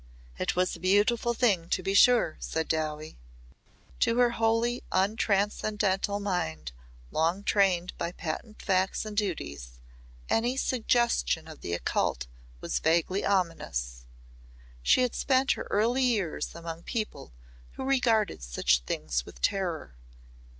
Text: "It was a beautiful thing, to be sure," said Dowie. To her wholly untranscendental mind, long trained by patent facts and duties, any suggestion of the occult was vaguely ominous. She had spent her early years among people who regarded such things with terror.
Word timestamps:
"It 0.39 0.55
was 0.55 0.75
a 0.75 0.79
beautiful 0.79 1.35
thing, 1.35 1.69
to 1.69 1.83
be 1.83 1.93
sure," 1.93 2.35
said 2.39 2.67
Dowie. 2.67 3.19
To 3.99 4.17
her 4.17 4.31
wholly 4.31 4.81
untranscendental 4.91 6.19
mind, 6.19 6.71
long 7.11 7.43
trained 7.43 7.95
by 7.99 8.11
patent 8.11 8.63
facts 8.63 9.05
and 9.05 9.15
duties, 9.15 9.77
any 10.27 10.57
suggestion 10.57 11.47
of 11.47 11.61
the 11.61 11.73
occult 11.73 12.25
was 12.61 12.79
vaguely 12.79 13.23
ominous. 13.23 14.07
She 14.81 15.03
had 15.03 15.13
spent 15.13 15.51
her 15.51 15.67
early 15.69 16.01
years 16.01 16.55
among 16.55 16.81
people 16.81 17.31
who 17.73 17.83
regarded 17.83 18.41
such 18.41 18.79
things 18.79 19.23
with 19.23 19.39
terror. 19.39 19.93